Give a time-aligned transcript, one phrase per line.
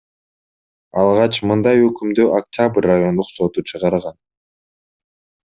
[1.01, 4.21] Алгач мындай өкүмдү Октябрь райондук соту чыгарган.